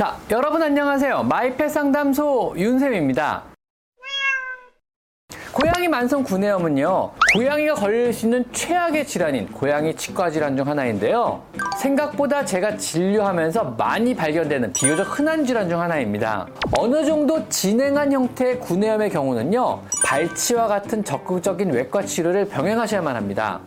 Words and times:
자, 0.00 0.16
여러분 0.30 0.62
안녕하세요. 0.62 1.24
마이펫 1.24 1.70
상담소 1.70 2.54
윤쌤입니다. 2.56 3.42
고양이 5.52 5.88
만성 5.88 6.22
구내염은요, 6.22 7.10
고양이가 7.34 7.74
걸릴 7.74 8.10
수 8.14 8.24
있는 8.24 8.42
최악의 8.50 9.06
질환인 9.06 9.52
고양이 9.52 9.94
치과 9.94 10.30
질환 10.30 10.56
중 10.56 10.66
하나인데요. 10.66 11.42
생각보다 11.76 12.46
제가 12.46 12.78
진료하면서 12.78 13.74
많이 13.76 14.16
발견되는 14.16 14.72
비교적 14.72 15.18
흔한 15.18 15.44
질환 15.44 15.68
중 15.68 15.78
하나입니다. 15.78 16.46
어느 16.78 17.04
정도 17.04 17.46
진행한 17.50 18.10
형태의 18.10 18.58
구내염의 18.60 19.10
경우는요, 19.10 19.82
발치와 20.02 20.66
같은 20.66 21.04
적극적인 21.04 21.74
외과 21.74 22.00
치료를 22.00 22.48
병행하셔야만 22.48 23.16
합니다. 23.16 23.60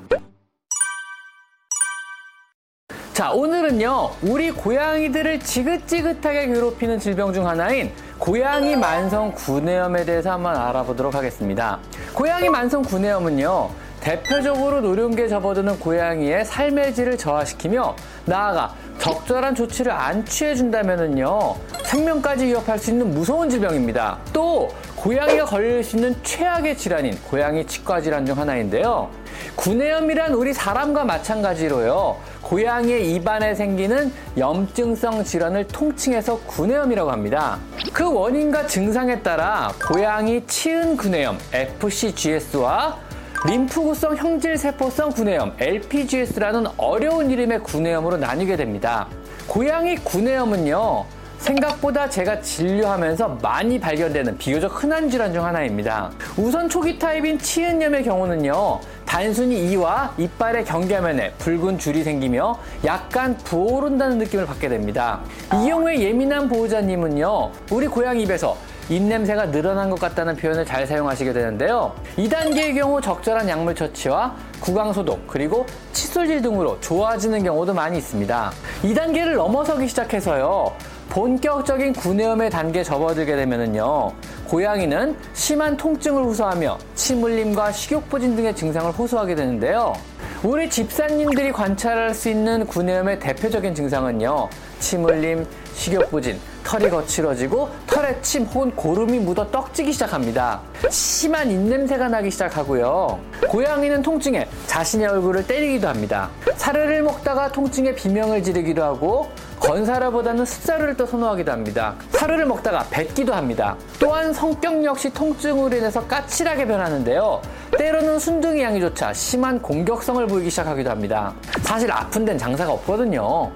자, 3.13 3.31
오늘은요, 3.31 4.09
우리 4.23 4.49
고양이들을 4.49 5.41
지긋지긋하게 5.41 6.47
괴롭히는 6.47 6.97
질병 6.97 7.31
중 7.31 7.47
하나인 7.47 7.91
고양이 8.17 8.75
만성 8.75 9.31
구내염에 9.33 10.03
대해서 10.03 10.31
한번 10.31 10.55
알아보도록 10.55 11.13
하겠습니다. 11.13 11.77
고양이 12.15 12.49
만성 12.49 12.81
구내염은요, 12.81 13.69
대표적으로 13.99 14.81
노령기에 14.81 15.27
접어드는 15.27 15.79
고양이의 15.79 16.43
삶의 16.43 16.95
질을 16.95 17.19
저하시키며 17.19 17.95
나아가 18.25 18.73
적절한 18.97 19.55
조치를 19.55 19.91
안 19.91 20.25
취해준다면요 20.25 21.55
생명까지 21.85 22.45
위협할 22.47 22.79
수 22.79 22.89
있는 22.89 23.13
무서운 23.13 23.49
질병입니다. 23.49 24.17
또 24.33 24.69
고양이가 24.95 25.45
걸릴 25.45 25.83
수 25.83 25.97
있는 25.97 26.15
최악의 26.23 26.77
질환인 26.77 27.17
고양이 27.29 27.65
치과 27.65 28.01
질환 28.01 28.25
중 28.25 28.37
하나인데요. 28.37 29.09
구내염이란 29.55 30.33
우리 30.33 30.53
사람과 30.53 31.03
마찬가지로요. 31.03 32.17
고양이의 32.53 33.15
입안에 33.15 33.55
생기는 33.55 34.13
염증성 34.37 35.23
질환을 35.23 35.67
통칭해서 35.69 36.37
구내염이라고 36.41 37.09
합니다. 37.09 37.57
그 37.91 38.13
원인과 38.13 38.67
증상에 38.67 39.23
따라 39.23 39.73
고양이 39.91 40.45
치은 40.45 40.95
구내염 40.95 41.39
FCGS와 41.51 42.99
림프구성 43.47 44.17
형질세포성 44.17 45.13
구내염 45.13 45.55
LPGS라는 45.57 46.67
어려운 46.77 47.31
이름의 47.31 47.61
구내염으로 47.61 48.17
나뉘게 48.17 48.55
됩니다. 48.55 49.07
고양이 49.47 49.95
구내염은요. 49.95 51.05
생각보다 51.43 52.09
제가 52.09 52.39
진료하면서 52.39 53.39
많이 53.41 53.79
발견되는 53.79 54.37
비교적 54.37 54.81
흔한 54.81 55.09
질환 55.09 55.33
중 55.33 55.43
하나입니다. 55.43 56.11
우선 56.37 56.69
초기 56.69 56.97
타입인 56.97 57.37
치은염의 57.37 58.03
경우는요. 58.03 58.79
단순히 59.05 59.71
이와 59.71 60.13
이빨의 60.17 60.65
경계면에 60.65 61.33
붉은 61.37 61.77
줄이 61.77 62.03
생기며 62.03 62.57
약간 62.85 63.37
부어오른다는 63.37 64.17
느낌을 64.17 64.45
받게 64.45 64.69
됩니다. 64.69 65.19
이 65.53 65.69
경우에 65.69 65.99
예민한 65.99 66.47
보호자님은요. 66.47 67.51
우리 67.71 67.87
고양이 67.87 68.23
입에서 68.23 68.57
입냄새가 68.89 69.51
늘어난 69.51 69.89
것 69.89 69.99
같다는 69.99 70.35
표현을 70.35 70.65
잘 70.65 70.85
사용하시게 70.85 71.31
되는데요. 71.31 71.93
2단계의 72.17 72.75
경우 72.75 72.99
적절한 72.99 73.47
약물 73.47 73.75
처치와 73.75 74.35
구강 74.59 74.91
소독 74.93 75.25
그리고 75.27 75.65
칫솔질 75.93 76.41
등으로 76.41 76.79
좋아지는 76.81 77.43
경우도 77.43 77.73
많이 77.73 77.97
있습니다. 77.97 78.51
2단계를 78.83 79.35
넘어서기 79.35 79.87
시작해서요. 79.87 80.73
본격적인 81.13 81.93
구내염의 81.93 82.49
단계에 82.49 82.83
접어들게 82.83 83.35
되면은요. 83.35 84.11
고양이는 84.47 85.15
심한 85.35 85.77
통증을 85.77 86.23
호소하며 86.23 86.79
침 86.95 87.23
흘림과 87.23 87.71
식욕부진 87.71 88.35
등의 88.35 88.55
증상을 88.55 88.91
호소하게 88.91 89.35
되는데요. 89.35 89.93
우리 90.41 90.67
집사님들이 90.67 91.51
관찰할 91.51 92.15
수 92.15 92.29
있는 92.29 92.65
구내염의 92.65 93.19
대표적인 93.19 93.75
증상은요. 93.75 94.49
침 94.79 95.05
흘림, 95.05 95.45
식욕부진, 95.75 96.39
털이 96.63 96.89
거칠어지고 96.89 97.69
털에 97.85 98.19
침 98.23 98.45
혹은 98.45 98.71
고름이 98.71 99.19
묻어 99.19 99.51
떡지기 99.51 99.93
시작합니다. 99.93 100.61
심한 100.89 101.51
입냄새가 101.51 102.09
나기 102.09 102.31
시작하고요. 102.31 103.19
고양이는 103.49 104.01
통증에 104.01 104.47
자신의 104.65 105.09
얼굴을 105.09 105.45
때리기도 105.45 105.87
합니다. 105.87 106.31
사료를 106.55 107.03
먹다가 107.03 107.51
통증에 107.51 107.93
비명을 107.93 108.41
지르기도 108.41 108.83
하고 108.83 109.29
건사료보다는 109.63 110.43
습사료를 110.45 110.97
또 110.97 111.05
선호하기도 111.05 111.49
합니다. 111.49 111.95
사료를 112.09 112.45
먹다가 112.45 112.85
뱉기도 112.89 113.33
합니다. 113.33 113.77
또한 113.97 114.33
성격 114.33 114.83
역시 114.83 115.09
통증으로 115.09 115.77
인해서 115.77 116.05
까칠하게 116.05 116.67
변하는데요. 116.67 117.41
때로는 117.77 118.19
순둥이 118.19 118.61
양이조차 118.61 119.13
심한 119.13 119.61
공격성을 119.61 120.27
보이기 120.27 120.49
시작하기도 120.49 120.89
합니다. 120.89 121.33
사실 121.61 121.89
아픈 121.91 122.25
데는 122.25 122.37
장사가 122.37 122.73
없거든요. 122.73 123.51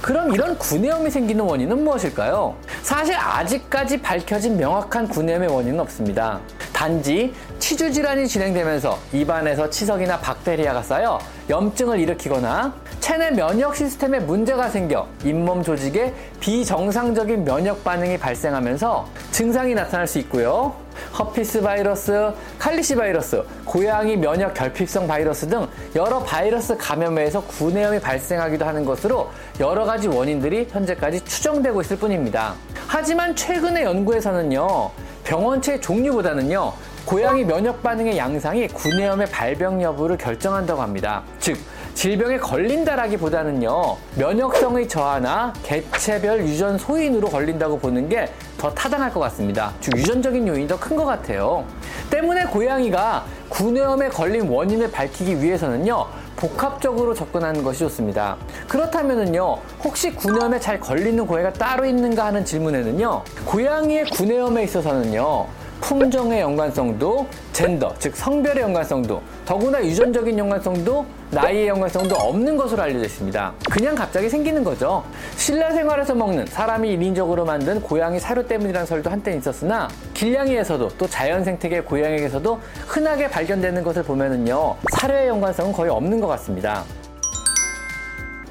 그럼 0.00 0.32
이런 0.32 0.56
구내염이 0.56 1.10
생기는 1.10 1.44
원인은 1.44 1.82
무엇일까요? 1.82 2.54
사실 2.84 3.16
아직까지 3.16 4.02
밝혀진 4.02 4.58
명확한 4.58 5.08
구내염의 5.08 5.48
원인은 5.48 5.80
없습니다. 5.80 6.38
단지 6.74 7.32
치주 7.58 7.90
질환이 7.90 8.28
진행되면서 8.28 8.98
입안에서 9.10 9.70
치석이나 9.70 10.20
박테리아가 10.20 10.82
쌓여 10.82 11.18
염증을 11.48 11.98
일으키거나 11.98 12.74
체내 13.00 13.30
면역 13.30 13.74
시스템에 13.74 14.20
문제가 14.20 14.68
생겨 14.68 15.08
잇몸 15.24 15.62
조직에 15.62 16.12
비정상적인 16.40 17.44
면역 17.44 17.82
반응이 17.84 18.18
발생하면서 18.18 19.08
증상이 19.30 19.74
나타날 19.74 20.06
수 20.06 20.18
있고요. 20.18 20.83
허피스 21.18 21.62
바이러스, 21.62 22.32
칼리시 22.58 22.94
바이러스, 22.96 23.42
고양이 23.64 24.16
면역 24.16 24.54
결핍성 24.54 25.06
바이러스 25.06 25.48
등 25.48 25.66
여러 25.94 26.20
바이러스 26.20 26.76
감염에서 26.76 27.42
구내염이 27.42 28.00
발생하기도 28.00 28.64
하는 28.64 28.84
것으로 28.84 29.30
여러 29.60 29.84
가지 29.84 30.08
원인들이 30.08 30.68
현재까지 30.70 31.24
추정되고 31.24 31.80
있을 31.80 31.98
뿐입니다. 31.98 32.54
하지만 32.86 33.34
최근의 33.34 33.84
연구에서는요, 33.84 34.90
병원체 35.24 35.80
종류보다는요, 35.80 36.72
고양이 37.04 37.44
면역 37.44 37.82
반응의 37.82 38.16
양상이 38.16 38.66
구내염의 38.68 39.28
발병 39.28 39.82
여부를 39.82 40.16
결정한다고 40.16 40.80
합니다. 40.80 41.22
즉, 41.38 41.58
질병에 41.94 42.38
걸린다라기보다는요, 42.38 43.96
면역성의 44.16 44.88
저하나 44.88 45.52
개체별 45.62 46.40
유전 46.40 46.76
소인으로 46.78 47.28
걸린다고 47.28 47.78
보는 47.78 48.08
게 48.08 48.28
더 48.64 48.72
타당할 48.72 49.12
것 49.12 49.20
같습니다. 49.20 49.74
즉, 49.78 49.94
유전적인 49.98 50.48
요인이 50.48 50.66
더 50.66 50.78
큰 50.78 50.96
것 50.96 51.04
같아요. 51.04 51.66
때문에 52.08 52.46
고양이가 52.46 53.26
구내염에 53.50 54.08
걸린 54.08 54.48
원인을 54.48 54.90
밝히기 54.90 55.42
위해서는요, 55.42 56.06
복합적으로 56.34 57.12
접근하는 57.12 57.62
것이 57.62 57.80
좋습니다. 57.80 58.38
그렇다면은요, 58.66 59.58
혹시 59.84 60.14
구내염에 60.14 60.58
잘 60.60 60.80
걸리는 60.80 61.26
고양이가 61.26 61.52
따로 61.52 61.84
있는가 61.84 62.24
하는 62.24 62.42
질문에는요, 62.42 63.24
고양이의 63.44 64.06
구내염에 64.06 64.62
있어서는요, 64.64 65.46
품종의 65.80 66.40
연관성도 66.40 67.26
젠더, 67.52 67.94
즉 67.98 68.16
성별의 68.16 68.62
연관성도 68.62 69.20
더구나 69.44 69.84
유전적인 69.84 70.38
연관성도 70.38 71.04
나이의 71.30 71.68
연관성도 71.68 72.14
없는 72.14 72.56
것으로 72.56 72.82
알려져 72.82 73.04
있습니다. 73.04 73.52
그냥 73.70 73.94
갑자기 73.94 74.28
생기는 74.28 74.64
거죠. 74.64 75.04
신라 75.36 75.72
생활에서 75.72 76.14
먹는 76.14 76.46
사람이 76.46 76.92
인위적으로 76.92 77.44
만든 77.44 77.80
고양이 77.80 78.18
사료 78.18 78.46
때문이라는 78.46 78.86
설도 78.86 79.10
한때 79.10 79.36
있었으나 79.36 79.88
길냥이에서도 80.14 80.88
또 80.96 81.08
자연 81.08 81.44
생태계 81.44 81.82
고양이에서도 81.82 82.60
흔하게 82.86 83.28
발견되는 83.28 83.82
것을 83.82 84.02
보면은요 84.04 84.76
사료의 84.92 85.28
연관성은 85.28 85.72
거의 85.72 85.90
없는 85.90 86.20
것 86.20 86.26
같습니다. 86.28 86.84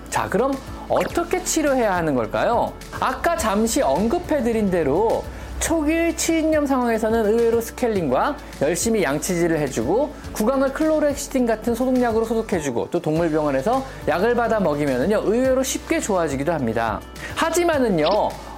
자, 0.09 0.29
그럼 0.29 0.53
어떻게 0.89 1.43
치료해야 1.43 1.95
하는 1.95 2.13
걸까요? 2.13 2.73
아까 2.99 3.35
잠시 3.35 3.81
언급해드린 3.81 4.69
대로 4.69 5.23
초기 5.63 6.13
치인염 6.17 6.65
상황에서는 6.65 7.25
의외로 7.25 7.61
스케일링과 7.61 8.35
열심히 8.61 9.01
양치질을 9.01 9.57
해주고 9.59 10.13
구강을 10.33 10.73
클로렉시틴 10.73 11.45
같은 11.45 11.73
소독약으로 11.73 12.25
소독해주고 12.25 12.89
또 12.91 13.01
동물병원에서 13.01 13.81
약을 14.09 14.35
받아 14.35 14.59
먹이면은요 14.59 15.21
의외로 15.23 15.63
쉽게 15.63 16.01
좋아지기도 16.01 16.51
합니다. 16.51 16.99
하지만은요 17.37 18.09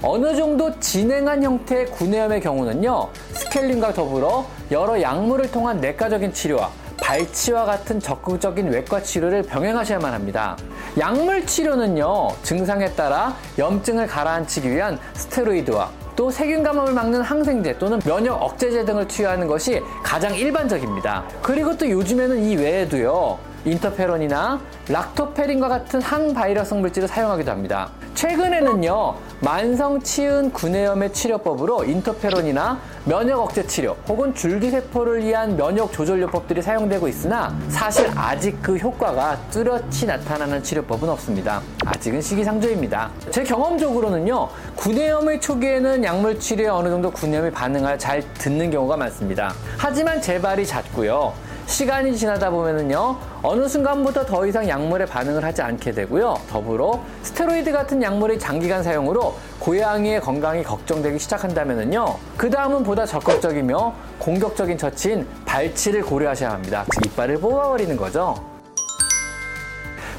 어느 0.02 0.36
정도 0.36 0.80
진행한 0.80 1.44
형태의 1.44 1.92
구내염의 1.92 2.42
경우는요 2.42 3.10
스케일링과 3.34 3.94
더불어 3.94 4.48
여러 4.72 5.00
약물을 5.00 5.51
통한 5.51 5.80
내과적인 5.80 6.34
치료와 6.34 6.72
발치와 7.00 7.66
같은 7.66 8.00
적극적인 8.00 8.69
외과 8.69 9.04
치료를 9.04 9.44
병행하셔야만 9.44 10.12
합니다. 10.12 10.58
약물 10.98 11.46
치료는요, 11.46 12.30
증상에 12.42 12.90
따라 12.94 13.36
염증을 13.60 14.08
가라앉히기 14.08 14.72
위한 14.72 14.98
스테로이드와 15.13 16.05
또 16.16 16.32
세균 16.32 16.64
감염을 16.64 16.94
막는 16.94 17.22
항생제 17.22 17.78
또는 17.78 18.00
면역 18.00 18.42
억제제 18.42 18.86
등을 18.86 19.08
투여하는 19.08 19.48
것이 19.48 19.82
가장 20.02 20.34
일반적입니다. 20.34 21.26
그리고 21.42 21.78
또 21.78 21.90
요즘에는 21.90 22.44
이 22.44 22.56
외에도요. 22.56 23.38
인터페론이나 23.66 24.62
락토페린과 24.90 25.68
같은 25.68 26.00
항바이러스 26.00 26.76
물질을 26.76 27.08
사용하기도 27.08 27.52
합니다. 27.52 27.90
최근에는요, 28.14 29.16
만성 29.42 30.00
치은 30.02 30.54
구내염의 30.54 31.12
치료법으로 31.12 31.84
인터페론이나 31.84 32.80
면역 33.07 33.40
억제 33.40 33.66
치료 33.68 33.96
혹은 34.10 34.34
줄기세포를 34.34 35.24
위한 35.24 35.56
면역 35.56 35.94
조절요법들이 35.94 36.63
사용되고 36.63 37.07
있으나 37.07 37.56
사실 37.69 38.10
아직 38.16 38.57
그 38.63 38.78
효과가 38.78 39.38
뚜렷이 39.52 40.07
나타나는 40.07 40.63
치료법은 40.63 41.07
없습니다. 41.10 41.62
아직은 41.86 42.19
시기상조입니다. 42.19 43.12
제 43.30 43.44
경험적으로는요, 43.44 44.50
구내염의 44.75 45.40
초기에는 45.40 46.04
약물 46.04 46.40
치료에 46.40 46.68
어느 46.68 46.90
정도 46.90 47.12
구내염이 47.12 47.52
반응을 47.52 48.00
잘 48.00 48.24
듣는 48.34 48.72
경우가 48.72 48.98
많습니다. 48.98 49.54
하지만 49.78 50.19
재발이 50.19 50.66
잦고요. 50.66 51.34
시간이 51.68 52.16
지나다 52.16 52.50
보면은요 52.50 53.18
어느 53.42 53.68
순간부터 53.68 54.26
더 54.26 54.46
이상 54.46 54.68
약물에 54.68 55.06
반응을 55.06 55.44
하지 55.44 55.62
않게 55.62 55.92
되고요. 55.92 56.40
더불어 56.50 57.04
스테로이드 57.24 57.72
같은 57.72 58.02
약물의 58.02 58.40
장기간 58.40 58.84
사용으로 58.84 59.36
고양이의 59.60 60.22
건강이 60.22 60.64
걱정되기 60.64 61.20
시작한다면은요 61.20 62.18
그 62.38 62.50
다음은 62.50 62.84
보다 62.84 63.06
적극적이며 63.06 63.94
공격적인 64.20 64.78
처치인 64.78 65.28
발치를 65.46 66.04
고려하셔야 66.04 66.52
합니다. 66.52 66.86
즉 66.94 67.08
이빨을 67.08 67.40
뽑아버리는 67.40 67.96
거죠. 67.98 68.36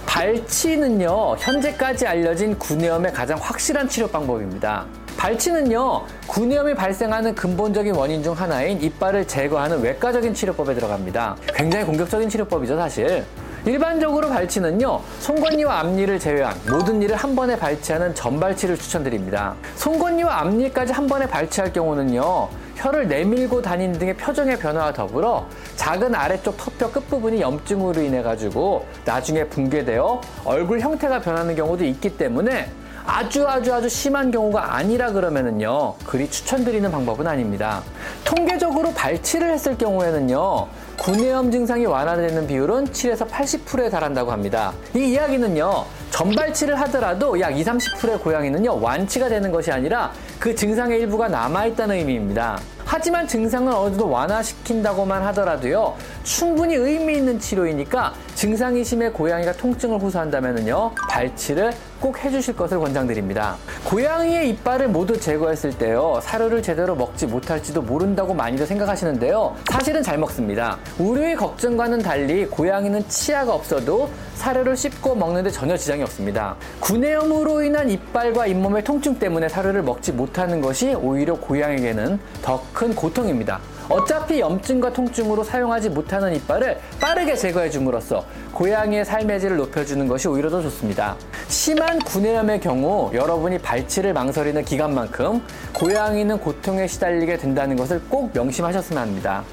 발치는요 0.07 1.37
현재까지 1.39 2.07
알려진 2.07 2.59
구내염의 2.59 3.13
가장 3.13 3.39
확실한 3.39 3.89
치료 3.89 4.09
방법입니다 4.09 4.87
발치는요, 5.27 6.05
구내염이 6.29 6.75
발생하는 6.75 7.35
근본적인 7.35 7.97
원인 7.97 8.23
중 8.23 8.33
하나인 8.33 8.81
이빨을 8.81 9.27
제거하는 9.27 9.81
외과적인 9.81 10.33
치료법에 10.33 10.73
들어갑니다. 10.75 11.37
굉장히 11.53 11.85
공격적인 11.85 12.29
치료법이죠, 12.29 12.77
사실. 12.77 13.25
일반적으로 13.65 14.29
발치는요, 14.29 15.01
송곳니와 15.19 15.81
앞니를 15.81 16.21
제외한 16.21 16.55
모든 16.71 17.03
일을 17.03 17.17
한 17.17 17.35
번에 17.35 17.59
발치하는 17.59 18.15
전발치를 18.15 18.77
추천드립니다. 18.77 19.57
송곳니와 19.75 20.43
앞니까지 20.43 20.93
한 20.93 21.09
번에 21.09 21.27
발치할 21.27 21.73
경우는요, 21.73 22.49
혀를 22.77 23.09
내밀고 23.09 23.61
다니는 23.63 23.99
등의 23.99 24.17
표정의 24.17 24.57
변화와 24.61 24.93
더불어 24.93 25.49
작은 25.75 26.15
아래쪽 26.15 26.57
턱뼈 26.57 26.93
끝부분이 26.93 27.41
염증으로 27.41 28.01
인해 28.01 28.23
가지고 28.23 28.87
나중에 29.05 29.43
붕괴되어 29.49 30.21
얼굴 30.45 30.79
형태가 30.79 31.21
변하는 31.21 31.57
경우도 31.57 31.83
있기 31.85 32.17
때문에 32.17 32.71
아주 33.07 33.47
아주 33.47 33.73
아주 33.73 33.89
심한 33.89 34.31
경우가 34.31 34.75
아니라 34.75 35.13
그러면은요 35.13 35.95
그리 36.05 36.29
추천드리는 36.29 36.91
방법은 36.91 37.27
아닙니다. 37.27 37.83
통계적으로 38.25 38.93
발치를 38.93 39.53
했을 39.53 39.79
경우에는요 39.79 40.67
구내염 40.99 41.51
증상이 41.53 41.87
완화되는 41.87 42.47
비율은 42.47 42.87
7에서 42.87 43.29
80%에 43.29 43.91
달한다고 43.91 44.33
합니다. 44.33 44.73
이 44.95 45.13
이야기는요 45.13 45.85
전발치를 46.11 46.81
하더라도 46.81 47.39
약 47.41 47.57
20, 47.57 47.67
30%의 47.75 48.19
고양이는요 48.19 48.81
완치가 48.81 49.29
되는 49.29 49.53
것이 49.53 49.71
아니라 49.71 50.13
그 50.41 50.55
증상의 50.55 51.01
일부가 51.01 51.29
남아있다는 51.29 51.97
의미입니다. 51.97 52.59
하지만 52.85 53.27
증상을 53.27 53.73
어느 53.73 53.91
정도 53.91 54.11
완화시킨다고만 54.11 55.23
하더라도요 55.27 55.97
충분히 56.25 56.75
의미 56.75 57.15
있는 57.15 57.39
치료이니까 57.39 58.15
증상이 58.37 58.85
심해 58.85 59.09
고양이가 59.09 59.55
통증을 59.55 59.99
호소한다면요 59.99 60.93
발치를 61.09 61.73
꼭 61.99 62.23
해주실 62.23 62.55
것을 62.55 62.79
권장드립니다. 62.79 63.57
고양이의 63.85 64.51
이빨을 64.51 64.89
모두 64.89 65.19
제거했을 65.19 65.71
때요 65.79 66.21
사료를 66.23 66.63
제대로 66.63 66.95
먹지 66.95 67.27
못할지도 67.27 67.81
모른다고 67.81 68.35
많이들 68.35 68.67
생각하시는데요 68.67 69.57
사실은 69.71 70.03
잘 70.03 70.19
먹습니다. 70.19 70.77
우리의 70.99 71.35
걱정과는 71.37 72.01
달리 72.03 72.45
고양이는 72.45 73.09
치아가 73.09 73.55
없어도 73.55 74.11
사료를 74.35 74.77
씹고 74.77 75.15
먹는데 75.15 75.51
전혀 75.51 75.75
지장이 75.75 76.03
없습니다. 76.03 76.57
구내염으로 76.81 77.63
인한 77.63 77.89
이빨과 77.89 78.49
잇몸의 78.49 78.85
통증 78.85 79.19
때문에 79.19 79.49
사료를 79.49 79.83
먹지 79.83 80.13
못하는 80.13 80.61
것이 80.61 80.95
오히려 80.95 81.35
고양이에게는 81.41 82.21
더 82.43 82.61
큰 82.75 82.95
고통입니다. 82.95 83.59
어차피 83.89 84.41
염증과 84.41 84.93
통증으로 84.93 85.45
사용하지 85.45 85.91
못하는 85.91 86.35
이빨을 86.35 86.79
빠르게 87.01 87.37
제거해 87.37 87.71
줌으로써 87.71 88.25
고양이의 88.53 89.05
삶의 89.05 89.41
질을 89.41 89.57
높여주는 89.57 90.07
것이 90.09 90.29
오히려 90.29 90.51
더 90.51 90.61
좋습니다. 90.63 91.17
심한 91.49 91.99
구내염의 92.01 92.61
경우 92.61 93.11
여러분이 93.15 93.59
발치를 93.59 94.13
망설이는 94.13 94.65
기간만큼 94.65 95.43
고양이는 95.75 96.39
고통에 96.41 96.87
시달리게 96.87 97.37
된다는 97.37 97.77
것을 97.77 98.01
꼭 98.09 98.31
명심하셨으면 98.35 99.03
합니다. 99.03 99.45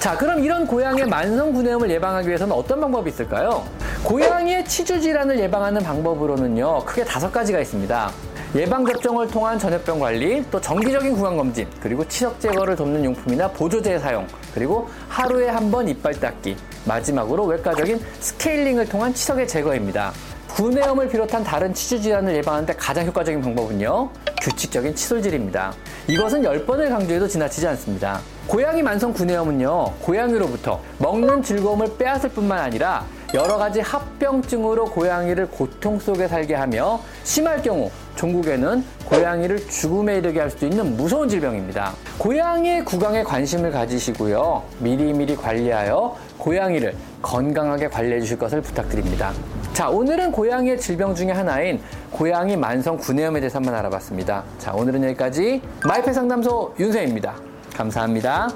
자, 0.00 0.16
그럼 0.16 0.44
이런 0.44 0.66
고양이의 0.66 1.06
만성 1.06 1.52
구내염을 1.52 1.88
예방하기 1.90 2.28
위해서는 2.28 2.54
어떤 2.54 2.80
방법이 2.80 3.08
있을까요? 3.08 3.64
고양이의 4.02 4.66
치주 4.66 5.00
질환을 5.00 5.38
예방하는 5.38 5.82
방법으로는요, 5.82 6.84
크게 6.84 7.04
다섯 7.04 7.32
가지가 7.32 7.60
있습니다. 7.60 8.10
예방접종을 8.54 9.26
통한 9.28 9.58
전염병 9.58 9.98
관리, 9.98 10.44
또 10.48 10.60
정기적인 10.60 11.14
구강검진, 11.14 11.66
그리고 11.80 12.06
치석 12.06 12.40
제거를 12.40 12.76
돕는 12.76 13.04
용품이나 13.04 13.48
보조제 13.50 13.98
사용, 13.98 14.28
그리고 14.54 14.88
하루에 15.08 15.48
한 15.48 15.72
번 15.72 15.88
이빨 15.88 16.14
닦기, 16.14 16.56
마지막으로 16.84 17.46
외과적인 17.46 17.98
스케일링을 18.20 18.88
통한 18.88 19.12
치석의 19.12 19.48
제거입니다. 19.48 20.12
구내염을 20.50 21.08
비롯한 21.08 21.42
다른 21.42 21.74
치주 21.74 22.00
질환을 22.00 22.36
예방하는데 22.36 22.74
가장 22.74 23.04
효과적인 23.06 23.40
방법은요, 23.40 24.10
규칙적인 24.40 24.94
칫솔질입니다. 24.94 25.72
이것은 26.06 26.42
10번을 26.42 26.90
강조해도 26.90 27.26
지나치지 27.26 27.66
않습니다. 27.66 28.20
고양이 28.46 28.82
만성 28.82 29.12
구내염은요, 29.12 29.94
고양이로부터 30.00 30.80
먹는 30.98 31.42
즐거움을 31.42 31.96
빼앗을 31.98 32.28
뿐만 32.30 32.60
아니라 32.60 33.04
여러 33.34 33.56
가지 33.56 33.80
합병증으로 33.80 34.84
고양이를 34.86 35.48
고통 35.48 35.98
속에 35.98 36.28
살게 36.28 36.54
하며 36.54 37.00
심할 37.24 37.60
경우 37.60 37.90
종국에는 38.14 38.84
고양이를 39.06 39.68
죽음에 39.68 40.18
이르게 40.18 40.38
할수 40.38 40.64
있는 40.64 40.96
무서운 40.96 41.28
질병입니다. 41.28 41.94
고양이의 42.18 42.84
구강에 42.84 43.24
관심을 43.24 43.72
가지시고요. 43.72 44.62
미리미리 44.78 45.34
관리하여 45.34 46.16
고양이를 46.38 46.94
건강하게 47.22 47.88
관리해 47.88 48.20
주실 48.20 48.38
것을 48.38 48.60
부탁드립니다. 48.60 49.32
자, 49.72 49.88
오늘은 49.90 50.30
고양이의 50.30 50.78
질병 50.78 51.16
중에 51.16 51.32
하나인 51.32 51.82
고양이 52.12 52.56
만성 52.56 52.96
구내염에 52.96 53.40
대해서 53.40 53.58
한번 53.58 53.74
알아봤습니다. 53.74 54.44
자, 54.58 54.72
오늘은 54.72 55.02
여기까지 55.02 55.60
마이페 55.84 56.12
상담소 56.12 56.76
윤세입니다. 56.78 57.34
감사합니다. 57.76 58.48